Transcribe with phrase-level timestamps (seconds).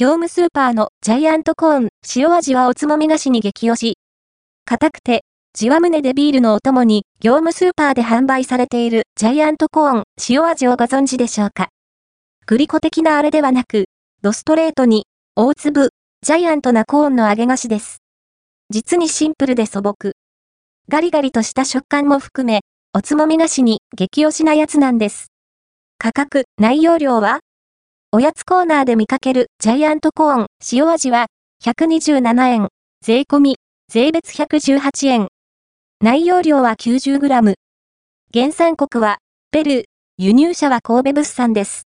[0.00, 3.98] 業務スーパーのジャイアントコーン塩味はおつまみ菓子に激推し。
[4.64, 11.68] 硬くて、じわむねでビールのお供に業務スーパーで販売されているジャイアントコーン塩味をご存知でしょうか
[12.46, 13.88] グリコ的なあれではなく、
[14.22, 15.04] ドストレートに
[15.36, 15.90] 大粒、
[16.22, 17.98] ジャイアントなコーンの揚げ菓子です。
[18.70, 20.12] 実にシンプルで素朴。
[20.88, 22.60] ガリガリとした食感も含め、
[22.94, 25.26] おつまみ菓子に激推しなやつなんです。
[25.98, 27.40] 価格、内容量は
[28.12, 31.28] おやつコーナーで見かけるジャイアントコーン塩味は
[31.62, 32.68] 127円、
[33.02, 33.56] 税込み、
[33.88, 35.28] 税別118円。
[36.00, 37.54] 内容量は 90g。
[38.34, 39.18] 原産国は
[39.52, 39.84] ペルー、
[40.18, 41.84] 輸入者は神戸物産です。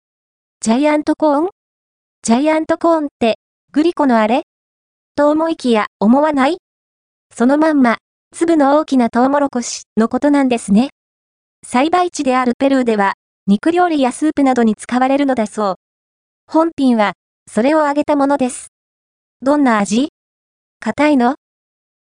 [0.63, 1.49] ジャイアントコーン？
[2.23, 3.35] ジャイアントコーンって
[3.73, 4.45] グリコのあれ？
[5.17, 6.57] と思いきや思わない？
[7.31, 7.99] そのまんま、
[8.35, 10.89] 粒の大きなトウモロコシのことなんですね。
[11.63, 13.13] 栽培地であるペルーでは、
[13.47, 15.77] 肉料理やスープなどに使われるのだそう。
[16.49, 17.15] 本品は、
[17.51, 18.69] それを揚げたものです。
[19.43, 20.09] どんな味？
[20.81, 21.35] 硬いの？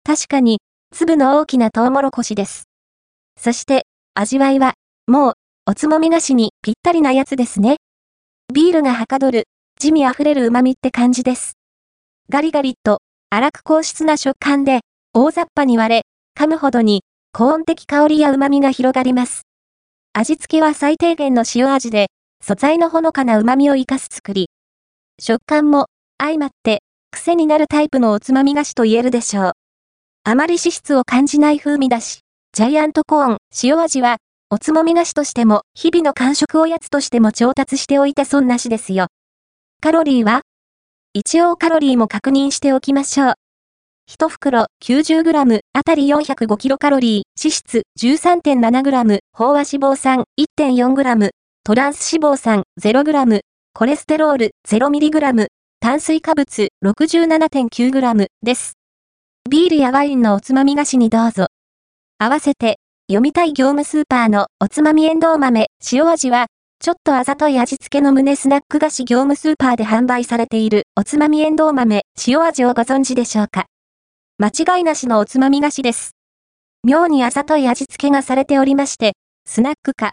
[0.04, 0.60] 確かに、
[0.92, 2.66] 粒の大きなトウモロコシです。
[3.40, 4.74] そして、味わいは、
[5.08, 5.34] もう、
[5.66, 7.78] おつまみ菓子にぴったりなやつですね。
[8.54, 9.46] ビールがはかどる、
[9.80, 11.54] 地味あふれる旨味って感じです。
[12.30, 13.00] ガリガリと、
[13.34, 14.82] 粗く硬質な食感で、
[15.14, 16.02] 大雑把に割れ、
[16.38, 19.44] 噛むほどに、高温的香りや旨味が広がります。
[20.12, 22.08] 味付けは最低限の塩味で、
[22.46, 24.50] 素材のほのかな旨味を生かす作り。
[25.18, 25.86] 食感も
[26.18, 29.52] 相まって癖になるタイプのおつまみ菓子と言えるでしょう。
[30.26, 32.20] あまり脂質を感じない風味だし、
[32.52, 34.18] ジャイアントコーン塩味は
[34.50, 39.08] おつまみ菓子としても日々の間食おやつとしても調達しておいて損なしですよ。
[39.82, 40.42] カロリーは
[41.14, 43.34] 一応カロリーも確認しておきましょう。
[44.12, 51.30] 1袋 90g あたり 405kcal、脂質 13.7g、飽和脂肪酸 1.4g、
[51.66, 53.40] トランス脂肪酸 0g、
[53.74, 55.48] コレステロール 0mg、
[55.80, 58.74] 炭水化物 67.9g です。
[59.50, 61.48] ビールやワインのおつまみ菓子にどうぞ。
[62.20, 66.48] 合わせて、読みたい業務スーパーのおつまみエンドウ豆、塩味は、
[66.82, 73.68] ちょっとあざとい味付けの胸スナック菓子業務スーパーで販売されているおつまみエンドウ豆、塩味をご存知でしょうか
[74.38, 76.12] 間違いなしのおつまみ菓子です。
[76.84, 79.14] 妙にあざとい味付けがされておりまして、
[79.46, 80.12] スナックか、